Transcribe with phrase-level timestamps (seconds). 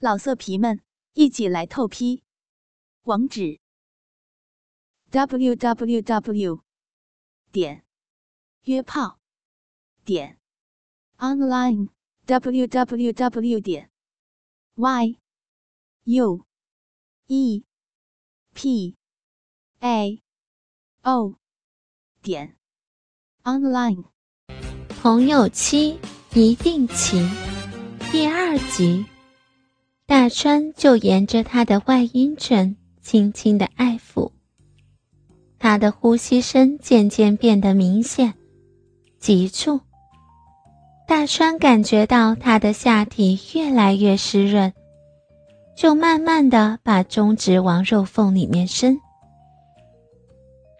[0.00, 0.80] 老色皮们，
[1.14, 2.22] 一起来透批！
[3.02, 3.58] 网址
[5.10, 6.62] ：w w w
[7.50, 7.84] 点
[8.62, 9.18] 约炮
[10.04, 10.38] 点
[11.16, 11.88] online
[12.26, 13.90] w w w 点
[14.76, 15.18] y
[16.04, 16.46] u
[17.26, 17.64] e
[18.54, 18.96] p
[19.80, 20.22] a
[21.02, 21.34] o
[22.22, 22.56] 点
[23.42, 24.04] online。
[25.02, 25.98] 朋友七
[26.34, 27.28] 一定情
[28.12, 29.17] 第二集。
[30.08, 34.30] 大川就沿着他的外阴唇轻轻的爱抚，
[35.58, 38.32] 他的呼吸声渐渐变得明显、
[39.18, 39.78] 急促。
[41.06, 44.72] 大川感觉到他的下体越来越湿润，
[45.76, 48.98] 就慢慢的把中指往肉缝里面伸。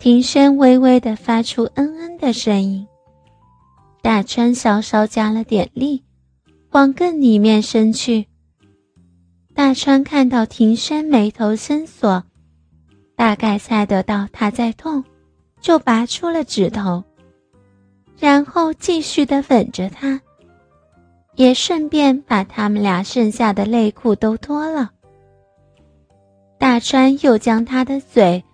[0.01, 2.89] 庭轩微微的发出“嗯嗯”的声音，
[4.01, 6.03] 大川稍稍加了点力，
[6.71, 8.27] 往更里面伸去。
[9.59, 12.23] 大川看到庭轩眉头深锁，
[13.17, 15.03] 大概猜得到他在痛，
[15.61, 17.03] 就拔出了指头，
[18.21, 20.21] 然后继续的吻着他，
[21.35, 24.93] 也顺便把他们俩剩下的内裤都脱了。
[26.57, 28.45] 大川又将他的嘴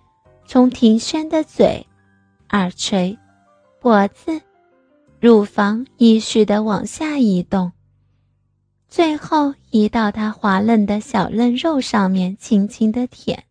[0.47, 1.85] 从庭轩的嘴、
[2.49, 3.15] 耳垂、
[3.79, 4.41] 脖子、
[5.19, 7.71] 乳房依序的往下移动。
[8.95, 13.43] 最后移到他滑嫩的小嫩肉上面，轻轻的舔。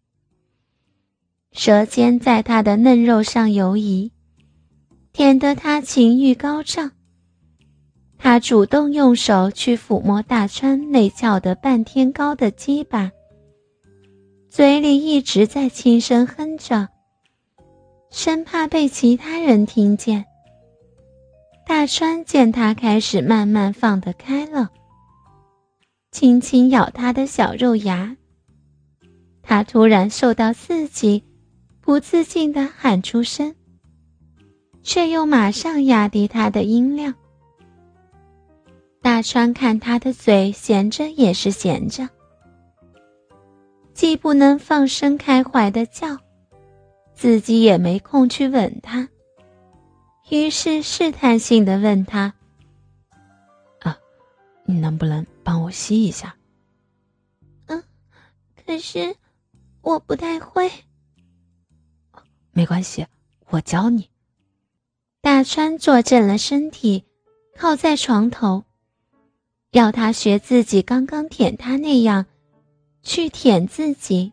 [1.53, 4.11] 舌尖在他的嫩肉上游移，
[5.13, 6.93] 舔得他情欲高涨。
[8.17, 13.13] 他主动用手去抚摸大川那翘得半天高的鸡巴，
[14.49, 16.89] 嘴里一直在轻声哼着，
[18.11, 20.25] 生怕被其他人听见。
[21.67, 24.71] 大川见他开始慢慢放得开了。
[26.15, 28.17] 轻轻咬他的小肉芽，
[29.43, 31.25] 他突然受到刺激，
[31.81, 33.53] 不自禁的喊出声，
[34.85, 37.13] 却又马上压低他的音量。
[39.03, 42.09] 大川看他的嘴闲着也是闲着，
[43.93, 46.17] 既不能放声开怀的叫，
[47.13, 49.09] 自己也没空去吻他，
[50.31, 52.33] 于是试探性的问他：“，
[54.65, 56.35] 你能不能？”帮我吸一下。
[57.67, 57.85] 嗯，
[58.65, 59.15] 可是
[59.83, 60.73] 我不太会。
[62.53, 63.07] 没关系，
[63.51, 64.09] 我教你。
[65.21, 67.05] 大川坐正了身体，
[67.57, 68.65] 靠在床头，
[69.71, 72.25] 要他学自己刚刚舔他那样，
[73.03, 74.33] 去舔自己。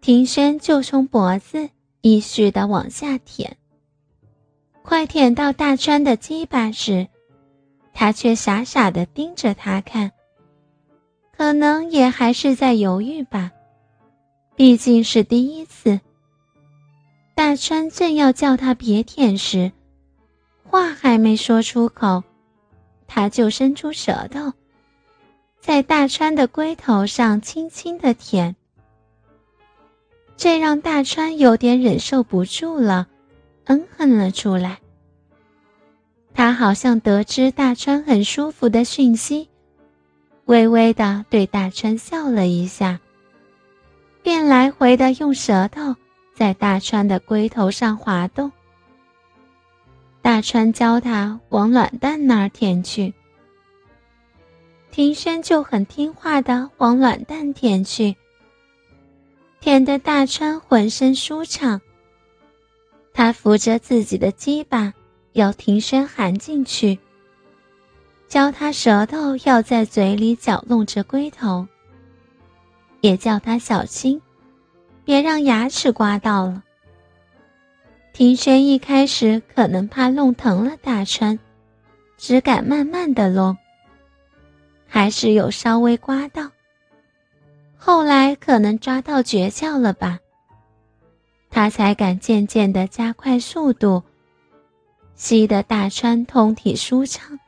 [0.00, 1.70] 庭轩就从脖子
[2.02, 3.56] 依序的往下舔，
[4.82, 7.08] 快舔到大川的鸡巴时。
[7.92, 10.10] 他却傻傻的盯着他看，
[11.36, 13.50] 可能也还是在犹豫吧，
[14.56, 16.00] 毕竟是第一次。
[17.34, 19.72] 大川正要叫他别舔时，
[20.64, 22.22] 话还没说出口，
[23.06, 24.52] 他就伸出舌头，
[25.60, 28.54] 在大川的龟头上轻轻的舔，
[30.36, 33.08] 这让大川有点忍受不住了，
[33.64, 34.78] 嗯哼了出来。
[36.42, 39.48] 他好像得知大川很舒服的讯息，
[40.46, 42.98] 微微的对大川笑了一下，
[44.24, 45.94] 便来回的用舌头
[46.34, 48.50] 在大川的龟头上滑动。
[50.20, 53.14] 大川教他往卵蛋那儿舔去，
[54.90, 58.16] 庭轩就很听话的往卵蛋舔去，
[59.60, 61.80] 舔得大川浑身舒畅。
[63.14, 64.92] 他扶着自己的鸡巴。
[65.32, 66.98] 要庭轩含进去，
[68.28, 71.66] 教他舌头要在嘴里搅弄着龟头，
[73.00, 74.20] 也叫他小心，
[75.04, 76.62] 别让牙齿刮到了。
[78.12, 81.38] 庭轩一开始可能怕弄疼了大川，
[82.18, 83.56] 只敢慢慢的弄，
[84.86, 86.50] 还是有稍微刮到。
[87.78, 90.18] 后来可能抓到诀窍了吧，
[91.48, 94.02] 他才敢渐渐的加快速度。
[95.14, 97.38] 吸得大川通体舒畅，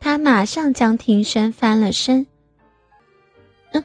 [0.00, 2.26] 他马上将庭轩翻了身。
[3.72, 3.84] 嗯，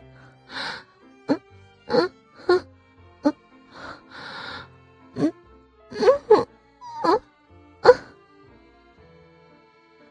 [1.27, 1.41] 嗯，
[1.87, 2.11] 嗯，
[2.47, 2.65] 嗯，
[3.23, 3.33] 嗯，
[5.15, 5.33] 嗯，
[6.29, 6.47] 嗯，
[7.03, 7.21] 嗯，
[7.81, 7.93] 嗯。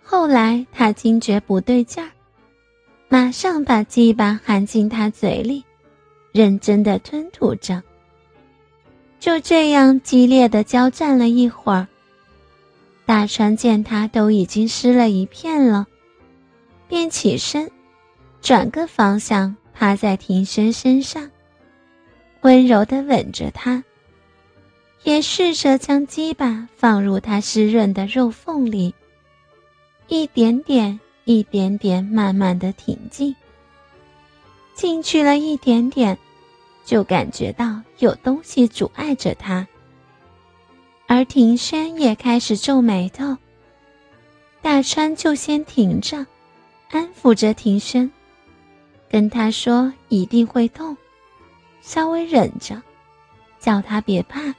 [0.02, 2.10] 后来他惊觉不对劲儿，
[3.08, 5.64] 马上把鸡巴含进他嘴里，
[6.32, 7.82] 认真的吞吐着。
[9.18, 11.86] 就这样激烈的交战了一会儿。
[13.10, 15.88] 大川见他都已经湿了一片了，
[16.86, 17.68] 便起身，
[18.40, 21.28] 转个方向，趴在庭轩身上，
[22.42, 23.82] 温柔地吻着他，
[25.02, 28.94] 也试着将鸡巴放入他湿润的肉缝里，
[30.06, 33.34] 一点点、一点点，慢慢地挺进。
[34.72, 36.16] 进去了一点点，
[36.84, 39.66] 就感觉到有东西阻碍着他，
[41.12, 43.36] 而庭轩也开始皱眉头。
[44.62, 46.24] 大川就先停着，
[46.88, 48.08] 安抚着庭轩，
[49.10, 50.96] 跟他说一定会痛，
[51.80, 52.80] 稍微忍着，
[53.58, 54.54] 叫他别怕。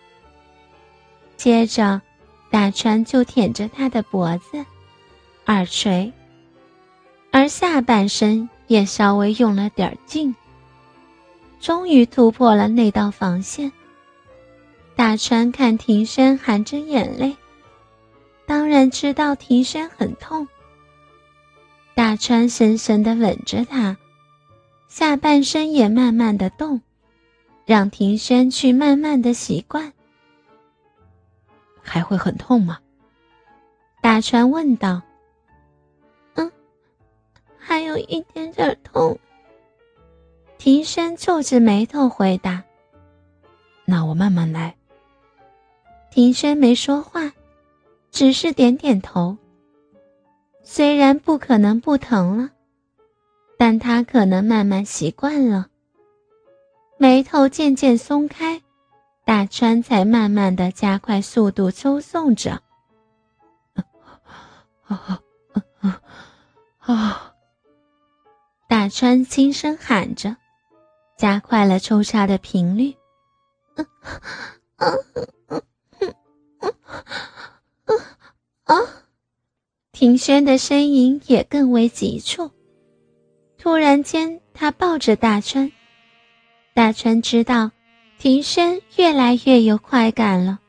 [1.37, 2.01] 接着，
[2.49, 4.65] 大川就舔着他的脖子、
[5.45, 6.11] 耳垂，
[7.31, 10.35] 而下半身也稍微用了点劲，
[11.61, 13.71] 终于突破了那道防线。
[15.01, 17.35] 大川看庭轩含着眼泪。
[18.45, 20.47] 当然知道庭轩很痛。
[21.95, 23.97] 大川深深的吻着他，
[24.87, 26.81] 下半身也慢慢的动，
[27.65, 29.91] 让庭轩去慢慢的习惯。
[31.81, 32.77] 还会很痛吗？
[34.01, 35.01] 大川问道。
[36.35, 36.51] 嗯，
[37.57, 39.19] 还有一点点痛。
[40.59, 42.63] 庭轩皱着眉头回答。
[43.85, 44.75] 那我慢慢来。
[46.11, 47.33] 庭轩没说话。
[48.11, 49.37] 只是点点头。
[50.63, 52.49] 虽然不可能不疼了，
[53.57, 55.67] 但他可能慢慢习惯了。
[56.97, 58.61] 眉头渐渐松开，
[59.23, 62.61] 大川才慢慢的加快速度抽送着。
[64.83, 65.21] 啊
[65.79, 66.01] 啊
[66.79, 67.33] 啊！
[68.67, 70.35] 大川轻声喊着，
[71.17, 72.93] 加快了抽插的频率。
[74.75, 74.85] 啊！
[78.71, 78.77] 啊
[79.91, 82.51] 庭轩的声音也更为急促。
[83.57, 85.73] 突然间，他抱着大川，
[86.73, 87.71] 大川知道
[88.17, 90.59] 庭轩越来越有快感了，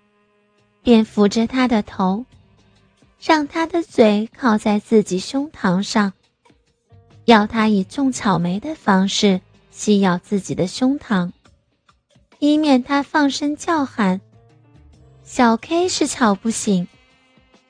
[0.83, 2.27] 便扶着他的头，
[3.21, 6.13] 让他的嘴靠在自己胸膛上，
[7.27, 9.41] 要他以种草莓的方式
[9.71, 11.31] 吸咬自己的胸膛，
[12.41, 14.21] 以免他放声叫喊。
[15.23, 16.89] 小 K 是吵不醒。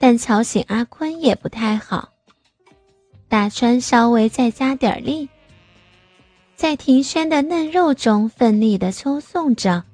[0.02, 2.08] 但吵醒阿坤也不太好。
[3.28, 5.28] 大川稍微再加点力，
[6.56, 9.84] 在庭轩的嫩肉中奋力的抽送着。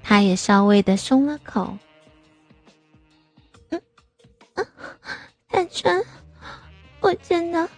[0.00, 1.76] 他也稍微的松了口。
[3.70, 3.82] 嗯，
[5.50, 6.00] 大川，
[7.00, 7.68] 我真的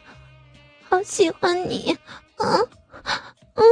[0.87, 1.97] 好喜欢你。
[2.37, 2.69] 嗯
[3.55, 3.65] 嗯。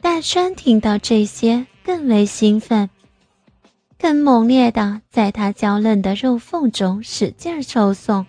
[0.00, 2.88] 大川听到这些，更为兴奋。
[4.00, 8.24] 更猛烈的，在他娇嫩的肉缝中使劲抽送。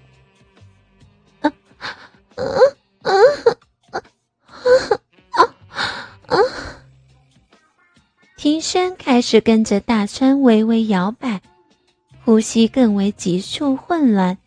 [1.40, 1.52] 啊
[2.36, 2.44] 啊
[3.04, 3.14] 啊
[3.82, 3.94] 啊
[5.30, 5.44] 啊
[6.28, 6.38] 啊！
[8.36, 11.42] 庭轩开始跟着大川微微摇摆，
[12.26, 14.38] 呼吸更为急促混乱，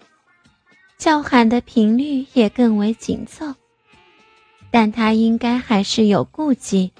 [0.99, 3.55] 叫喊的频率也更为紧凑。
[4.71, 6.93] 但他应该还是有顾忌，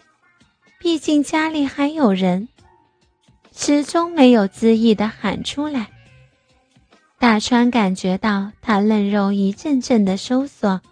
[0.79, 2.49] 毕竟家里还有人。
[3.57, 5.89] 始终没有恣意的喊出来。
[7.19, 10.83] 大川感觉到他嫩肉一阵阵的收缩，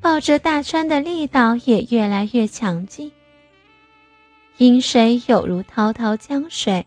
[0.00, 3.10] 抱着大川的力道也越来越强劲。
[4.58, 6.86] 阴水有如滔滔江水，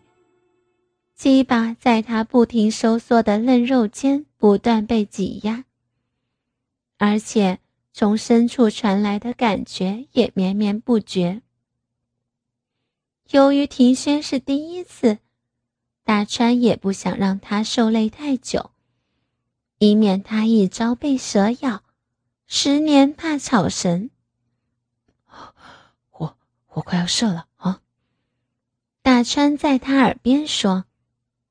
[1.14, 5.64] 鸡巴在他不停收缩的嫩肉间不断被挤压，
[6.98, 7.58] 而且
[7.92, 11.42] 从深处传来的感觉也绵绵不绝。
[13.30, 15.18] 由于庭轩是第一次，
[16.02, 18.70] 大川也不想让他受累太久，
[19.76, 21.82] 以免他一朝被蛇咬，
[22.46, 24.08] 十年怕草绳。
[26.10, 27.82] 我我快要射了啊！
[29.02, 30.86] 大川在他耳边说：“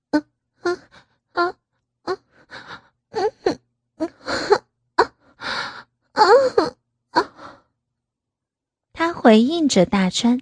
[0.09, 0.25] 嗯
[0.63, 0.81] 嗯
[1.33, 1.55] 嗯
[2.05, 2.19] 嗯
[3.11, 3.31] 嗯
[3.97, 4.09] 嗯
[4.95, 5.11] 嗯
[6.13, 6.75] 嗯
[7.11, 7.25] 嗯。”
[8.93, 10.41] 他回应着大川。